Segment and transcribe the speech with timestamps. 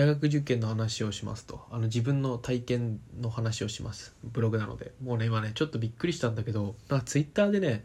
[0.00, 1.60] 大学受験の話をしますと。
[1.70, 4.14] あの自分の体験の話をします。
[4.24, 4.92] ブログなので。
[5.02, 7.84] もうね今ねちょっとびっくりしたんだけどなんかツイッターでね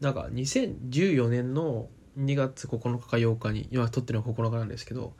[0.00, 1.88] なんか2014年の
[2.18, 5.12] 2月9日か8日に今撮ってるのは9日なんですけど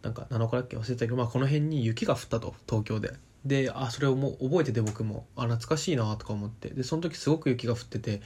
[0.00, 3.12] なんか7日だっけ忘れたけど、まあ、この辺に雪が降ったと東京で。
[3.44, 5.26] であそれをもう覚えてて僕も。
[5.36, 6.70] あ懐かしいなとか思って。
[6.70, 8.22] でその時すごく雪が降ってて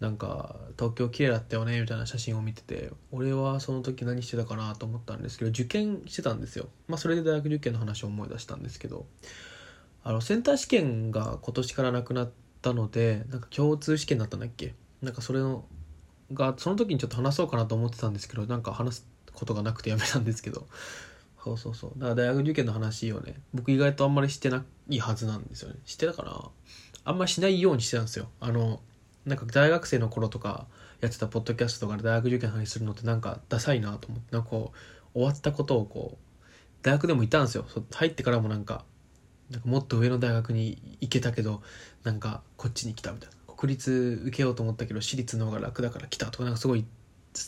[0.00, 6.68] なんか東京綺麗だったよねみたいな写真を見てて俺はその時何してたかなと思ったんですけど受験してたんですよ。
[6.88, 9.06] まあそれで大学受験の話を思い出したんですけど。
[10.08, 12.30] あのセンター試験が今年からなくなっ
[12.62, 14.72] たのでなんか共通試験だったんだっけ？
[15.02, 15.64] なんかそれの
[16.32, 20.68] がその時にちょっと話そうかなと思ってたんですけどなんか話すことがなくてやめたんですけど。
[21.42, 21.90] そうそうそう。
[21.98, 25.76] だから大学受験の話をね僕意外とあんまりしてないはずなんですよね。
[25.86, 26.50] してたかな？
[27.04, 28.28] あんまりしないようにしてたんですよ。
[28.38, 28.80] あの
[29.26, 30.66] なんか大学生の頃とか
[31.00, 36.16] やってたポッドキャストとかで大学受験の話するのってなんかダサいなと思ってなんかこう終わったことをこう
[36.82, 37.66] 大学でもいたんですよ。
[37.92, 38.84] 入ってからもなんか
[39.50, 41.62] なんかもっと上の大学に行けたけど
[42.04, 43.54] なんかこっちに来たみたいな。
[43.54, 46.84] 国立受けようと思ったけど私立の方が楽だから来たとかなんかすごい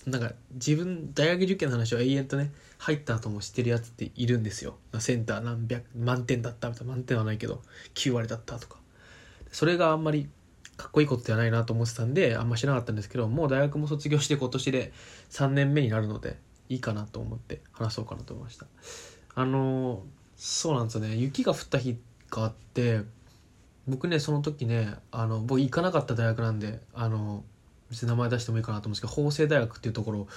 [0.06, 4.76] なんか自分大学受験の話を永遠とね入った後も知ってるやつっているんですよ。
[4.98, 6.92] センター何百満点だったみたいな。
[6.94, 7.62] 満点はないけど
[7.94, 8.78] 9割だったとか。
[9.52, 10.28] それがあんまり
[10.78, 14.92] かっこいいことではないなと思ってたんであんましなかったんですけどもう大学も卒業して今年で
[15.30, 18.66] 3年目になるのでいいかなと思って話そうかなと思いました。
[19.34, 20.02] あの
[20.36, 21.16] そうなんですよね。
[21.16, 21.98] 雪が降った日
[22.30, 23.00] があって
[23.88, 27.42] 僕ねその時ねあの僕行かなかった大学なんであの
[27.90, 30.28] 別に名前出してもいいかなと思うんですけど法政大学っていうところを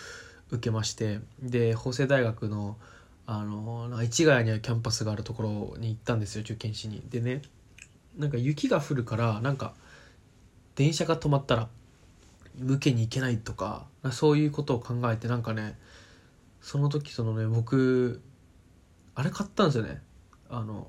[0.49, 2.77] 受けましてで法政大学の
[3.27, 7.03] あの市ヶ谷にはキャンパスがあるところに行ったんですよ受験しに。
[7.09, 7.41] でね
[8.17, 9.73] なんか雪が降るからなんか
[10.75, 11.69] 電車が止まったら
[12.57, 15.77] 向けに行けないとかそういうことを考えてなんかね
[16.61, 18.21] その時そのね僕
[19.15, 20.01] あれ買ったんですよね。
[20.49, 20.87] あの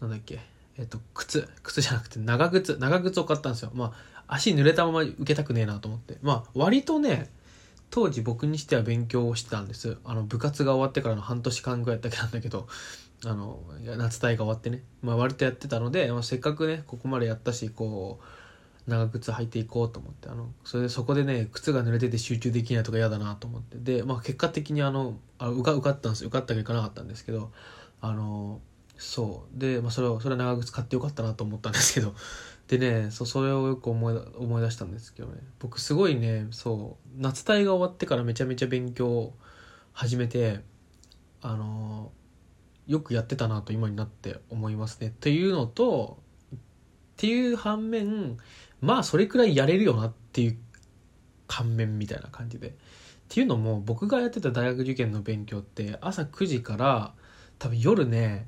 [0.00, 0.40] なんだっけ
[0.76, 1.48] えっと靴。
[1.62, 2.76] 靴じゃなくて長靴。
[2.78, 3.70] 長靴を買ったんですよ。
[3.74, 3.92] ま
[4.26, 6.18] あ足濡れたまま受けたくねえなと思って。
[6.22, 7.30] まあ割とね
[7.90, 9.98] 当時僕にしては勉強をしてたんです。
[10.04, 12.66] あの部活が終わってからの半年間ぐらいだけなんだけど
[13.24, 13.60] あの
[13.96, 18.24] 夏大が終わってね、まあ、割とやってたので、まあ、せっかくねここまでやったしこう
[18.86, 23.78] 長靴履いていこうと思ってあのそれでそこでね靴が濡れてて集中できないとか嫌だなと思って。
[23.78, 27.50] で、まあ、結果的にあのあ受か受かったんです受かったかいかなかったんですけど
[28.00, 28.60] あの
[28.98, 29.58] そう。
[29.58, 32.14] で、まあ、それそれは長靴買ってよかったなと思ったんですけど。
[32.68, 35.38] でねそうそれをよく思い思い出したんですけどね。
[35.58, 39.34] 僕すごいねそう夏隊が終わってからめちゃめちゃ勉強を
[39.92, 40.60] 始めて
[41.42, 42.10] あの
[42.86, 45.12] よくやってたなと今になって思いますね。
[45.20, 46.23] というのと
[47.14, 48.36] っていう反面
[48.80, 50.58] まあそれくらいやれるよなっていう
[51.48, 52.68] 反面みたいな感じで。
[52.68, 52.72] っ
[53.28, 57.14] ていうのも僕がやってた大学受験の勉強って朝9時から
[57.58, 58.46] 多分夜ね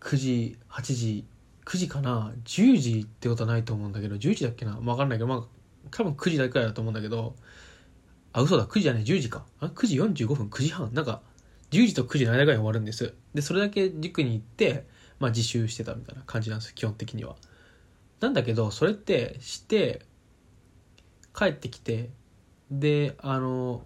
[0.00, 1.24] 9時8時
[1.64, 5.42] 9時かな10時ってことはないと思うんだけど10時だっけな分かんないけどまあ
[5.90, 7.34] 多分9時だくらいだと思うんだけど
[8.32, 9.44] あ嘘だ9時じゃね10時か。
[9.60, 10.92] あ9時45分9時半。
[10.92, 11.22] なんか
[11.70, 13.14] 10時と9時の間ぐらい終わるんです。
[13.34, 14.86] でそれだけ塾に行って
[15.18, 17.36] まあ自習してたみたいな感じなんです基本的には。
[18.20, 20.02] なんだけどそれってして
[21.36, 22.10] 帰ってきて
[22.70, 23.82] であの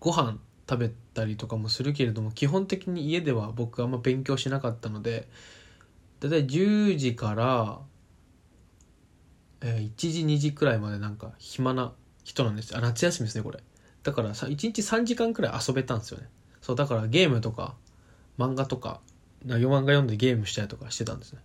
[0.00, 0.38] ご飯
[0.68, 5.28] 食べたりとかもするけれども基本的に家では僕あんま勉強しなかったので
[6.20, 7.78] だいたい10時から、
[9.60, 11.92] えー、1時2時くらいまでなんか暇な
[12.24, 13.60] 人なんですあ夏休みですねこれ。
[14.02, 16.28] だからさ1日3時間くらい遊べたんですよね。
[16.62, 17.74] そうだからゲームとか
[18.38, 19.00] 漫画とか
[19.44, 21.40] 漫画読んでゲームしたりとかしてたんですね。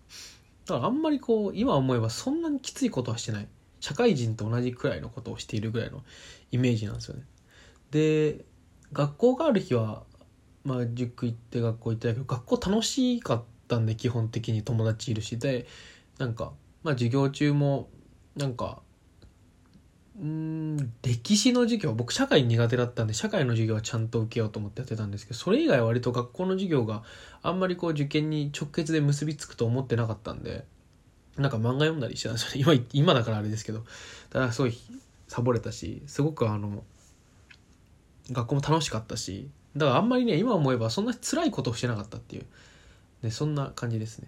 [0.73, 3.47] だからあんまりこう今思えばそんなにきついことはしてない。
[3.79, 6.03] 社会人と同じくらいのことをしているぐらいの
[6.51, 7.23] イメージなんですよね。
[7.91, 8.45] で
[8.91, 10.03] 学校がある日は
[10.63, 15.39] まあ塾行って学校行ってたけど学校楽しかったんで基本的に友達いるし。
[15.39, 15.65] で
[16.17, 16.51] なんか
[16.83, 17.89] まあ授業中も
[18.35, 18.81] なんか
[20.21, 27.03] うん歴史の授業僕社会苦手だったんで社会の授業はちゃんと受けようと思ってやってたんですけどそれ以外は割と学校の授業が
[27.41, 30.65] あんまりこう受験に直結で結びつくと思ってなかったんで
[31.37, 32.73] なんか漫画読んだりしてたんですよね。
[32.73, 33.79] 今今だからあれですけど。
[33.79, 33.85] だ
[34.41, 34.77] からすごい
[35.29, 36.83] サボれたしすごくあの
[38.31, 42.45] 学校も楽しかったしだからあんまりね今思えばそんな辛いことをしてなかったっていう、
[43.21, 44.27] ね、そんな感じですね。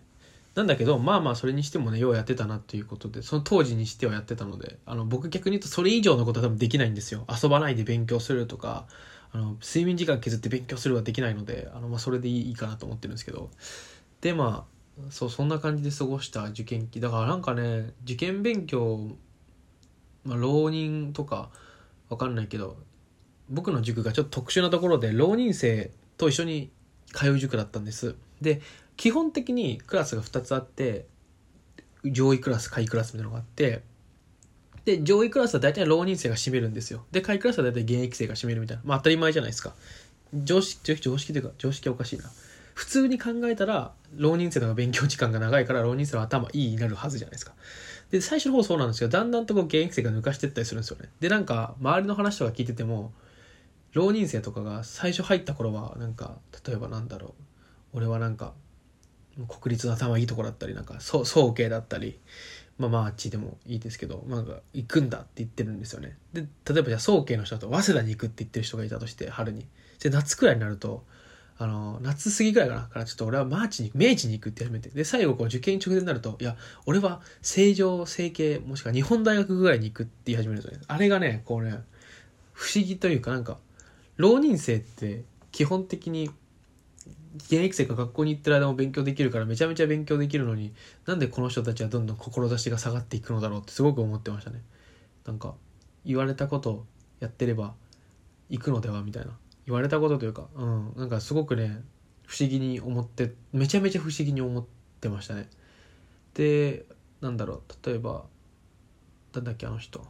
[0.55, 7.25] なんだけどまあまあそれにしてもねようやってたなっていうことでその当時にしてはやってたのであの僕逆に言うとそれ以上のことは多分できないんですよ。
[7.29, 8.85] 遊ばないで勉強するとか
[9.31, 13.49] あの睡眠時間削って勉強するはできないのであの、まあ、それでいいかなと思ってるんですけど。
[14.19, 16.99] でまあそうそんな感じで過ごした受験期。
[16.99, 19.09] だからなんかね受験勉強、
[20.25, 21.49] まあ、浪人とか
[22.09, 22.77] わかんないけど
[23.49, 26.71] 僕の塾がちょっと特殊なところで浪人生と一緒に
[27.13, 28.15] 通う塾だったんです。
[28.41, 28.61] で
[28.97, 31.05] 基本的にクラスが2つあって
[32.03, 33.83] 上位クラス下位クラスみたいなのがあって
[34.85, 37.05] で上位クラスは大体浪人生が占めるんですよ。
[37.11, 38.83] で下位クラスは大体現役生が占めるみたいな。
[38.83, 39.73] まあ当たり前じゃないですか。
[40.33, 42.25] 常識常識というか常識はおかしいな。
[42.73, 47.53] 普通に考えたら浪人生の方が勉強時間が長いから浪人生の頭いいになるはずじゃないですか。
[48.09, 51.09] で最初の方そうなんですけどだんだんとこう現役生が抜かしてったりするんですよね。
[51.19, 53.13] でなんか周りの話とか聞いてても
[53.93, 57.50] 浪人生とかが最初入った頃はなんか例えばなんだろう。
[57.93, 58.53] 俺はなんか
[59.47, 62.19] 国立の頭いいとこだったりなんか早慶だったり
[62.77, 64.43] まあまああっちでもいいですけど、まあ、
[64.73, 66.17] 行くんだって言ってるんですよね。
[66.33, 69.67] で例えばじゃあ早慶の人だと早稲田に行くって言ってる人がいたとして春に。
[70.01, 71.05] で夏くらいになると
[71.57, 72.81] あの夏過ぎぐらいかな。
[72.87, 74.89] からちょっと俺はマーチに明治に行くって始めて。
[74.89, 80.85] で最後こう受験直前になるといや俺は成城成形もしくは日本大学ぐらいに行くって言い始めるんですよね。
[80.87, 81.79] あれがねこうね
[82.53, 83.57] 不思議というかなんか
[84.17, 86.31] 浪人生って基本的に
[87.35, 90.73] 現役生が学校に行ってる間も勉強できるからめちゃめちゃ勉強できるのに
[91.05, 94.61] なんでこの人たちはどんどん志が下がっていくのだろうってすごく思ってましたね。
[95.25, 95.55] なんか
[96.05, 96.85] 言われたこと
[97.19, 97.73] やってれば
[98.49, 99.31] 行くのではみたいな。
[99.65, 100.93] 言われたことというかうん。
[100.97, 101.81] なんかすごくね
[102.25, 104.65] 不思議に思ってめちゃめちゃ不思議に思っ
[104.99, 105.49] てましたね。
[106.33, 106.85] で
[107.21, 107.87] なんだろう。
[107.87, 108.25] 例えば
[109.33, 110.05] なんだっけあの人。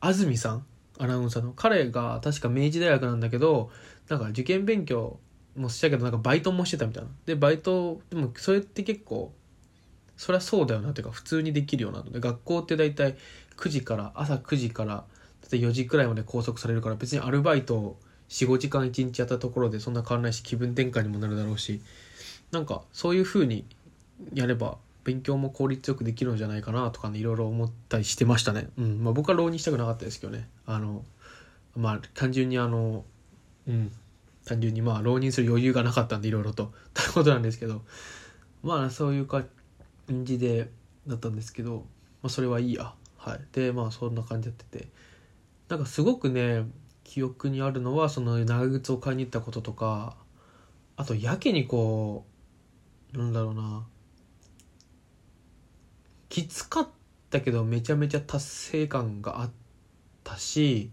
[0.00, 0.66] 安住さん？
[0.98, 1.52] アナウンサーの。
[1.52, 3.70] 彼が確か明治大学なんだけど
[4.08, 5.20] なんか受験勉強
[5.58, 7.10] もしたけどなんかバイトもしてたみたいな。
[7.26, 9.32] でバイトでもそれって結構
[10.16, 10.92] そりゃそうだよな。
[10.92, 13.16] というか普通にできるようなので学校って大体
[13.56, 15.04] 9時から朝9時から
[15.50, 17.96] 4時くらいまで拘束されるから別にアルバイトを
[18.28, 21.80] 45時間1日やったところでそんな変わらないし気分転換にもなるだろうし。
[22.50, 23.64] なんかそういう風に
[24.32, 28.68] やれば勉強も効率よくできるんじゃないかなとかねいろいろ思ったりしてましたね。
[28.78, 29.04] うん。
[29.04, 30.48] まあ、僕は浪人したくなかったですけどね。
[30.66, 31.04] あの
[31.76, 33.04] まあ単純にあの
[33.66, 33.92] うん。
[34.48, 36.72] 単純にまあ浪人する余裕がなかったんでいろいろと。
[36.94, 37.82] ということなんですけど。
[38.62, 39.46] まあそういう感
[40.08, 40.70] じで
[41.06, 41.86] だったんですけど、
[42.22, 42.94] まあ、それはいいや。
[43.18, 43.40] はい。
[43.52, 44.88] でまあそんな感じやってて。
[45.68, 46.64] なんかすごくね
[47.04, 50.16] 記憶にあるのはその長靴を買いに行ったこととか。
[50.96, 52.24] あとやけにこ
[53.14, 53.86] うなんだろうな。
[56.28, 56.88] きつかっ
[57.30, 59.50] たけどめちゃめちゃ達成感があっ
[60.24, 60.90] たし。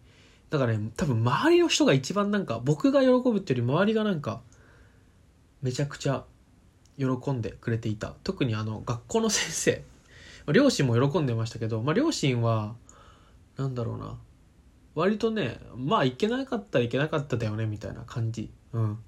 [0.50, 4.42] だからね多分周りの人が一番なんか僕が喜ぶっていうより周りがなんか
[5.62, 6.24] めちゃくちゃ
[6.98, 8.14] 喜んでくれていた。
[8.24, 9.84] 特にあの学校の先生。
[10.54, 12.76] 両親も喜んでましたけど、まあ、両親は
[13.58, 14.18] なんだろうな。
[14.94, 18.50] 割とねまあ行けなかったらいけなかっただよねみたいな感じ。
[18.74, 19.00] うん。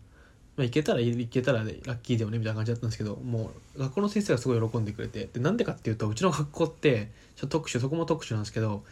[0.57, 5.29] まあ、行けたら行けたら、ラッキーだよねみたいな感じだったんですけどもう学校の先生がすごい喜んでくれて。
[5.31, 8.83] でなんでかっていうとうちの学校ってちょっと特殊そこも特殊なんですけど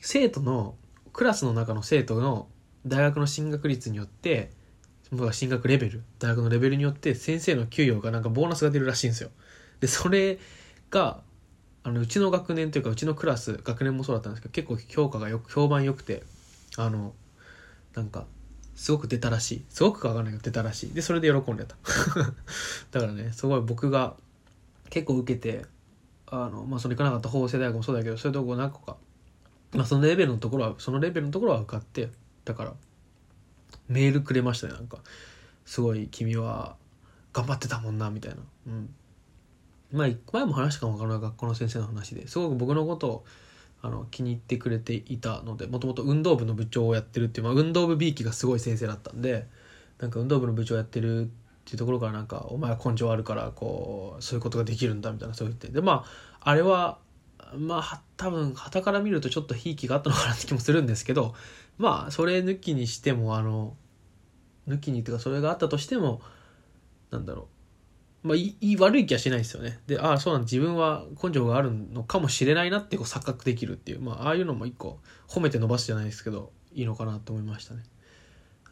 [0.00, 0.76] 生徒の
[1.12, 2.48] クラスの中の生徒の
[2.86, 4.50] 大学の進学率によって
[5.32, 9.30] 進学レベル大学のレベルによって先生の給与がなんかボーナスが出るらしいんですよ。
[9.80, 10.38] でそれ
[10.90, 11.20] が
[11.84, 16.22] あのうちの学年というかうちのクラス学年もそうだったんですけど結構評価がよく評判良くて
[16.76, 17.12] あの
[17.94, 18.26] なんか
[18.74, 19.64] すごく出たらしい。
[19.68, 20.94] すごくかわかんないけど出たらしい。
[20.94, 21.76] でそれで喜んでた。
[22.90, 24.16] だからねすごい僕が
[24.88, 25.66] 結構受けて
[26.26, 28.96] あのまあその行かなかった法政大学もそうだけどそういうとこ何個か
[29.72, 32.10] まあそのレベルのところはそのレベルのところは受かって
[32.44, 32.74] だから
[33.88, 34.98] メールくれましたねなんか。
[35.64, 36.76] すごい君は
[37.32, 38.38] 頑張ってたもんなみたいな。
[38.66, 38.94] うん。
[39.92, 42.26] まあ前も話したかもわからない学校の先生の話で。
[42.28, 43.24] すごく僕のことを
[43.80, 49.48] あの気に入ってくれていたのでもともと運動部の部長をやってるっていう、まあ、運動部 B 期がすごい先生だったんで
[49.98, 51.24] なんか運動部の部長やってるっ
[51.64, 55.68] ていうところからなんか「お前は根性あるからこうそういうことができるんだ」みたいなそう言って。
[55.68, 56.04] でま
[56.40, 56.98] ああれは
[57.56, 61.34] まあ多分旗から見るとちょっとひいきがあったのかなって気もするんですけど
[61.78, 63.76] まあそれ抜きにしてもあの
[64.68, 66.20] 抜きにっていうかそれがあったとしても
[67.10, 67.46] なんだろう。
[68.28, 69.80] まあいい悪い気はしないですよね。
[69.86, 74.00] でああそうなん自分は根性があるのかもしれないなってこう錯覚できるっていう。
[74.00, 77.82] まあああいうのも一個褒めて伸ばすじゃないですけどいいのかなと思いましたね。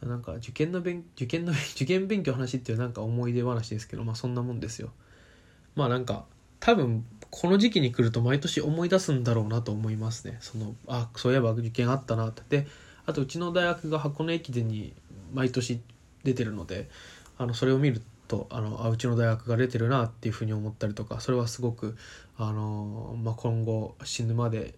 [0.01, 4.93] なんか受験の勉受験の 受験勉強話っていうなんか思い出話ですけどまあそんなもんですよ。
[5.75, 6.25] まあなんか
[6.59, 10.37] 多分この時期に来ると毎年思い出すんだろうなと思いますね。
[10.41, 12.43] そのあそういえば受験あったなって。
[12.49, 12.67] で
[13.05, 14.93] あとうちの大学が箱根駅伝に
[15.33, 15.81] 毎年
[16.23, 16.89] 出てるので
[17.37, 21.97] あのそれを見るとあのあうちの大学が出てるなっていうふうに思ったりとかそれはすごく
[22.37, 24.75] あの、まあ、今後死ぬまで、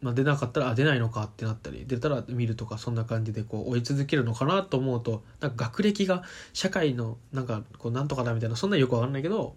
[0.00, 9.56] まあ、出なかったらあ出ないのかってなったり出たら見るとかそんな感じでこう追い続けるのかなと思うとなんか学歴が社会のなんかこうなんとかだみたいなそんなよくわかんないけど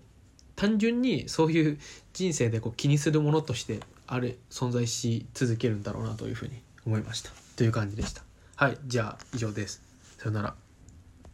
[0.55, 1.79] 単純にそういう
[2.13, 7.31] 人生でこう気にするものとしてある存在し続けるんだろうなというふうに思いました。
[7.55, 8.23] という感じでした。
[8.55, 9.81] はいじゃあ以上です。
[10.17, 10.64] さよなら。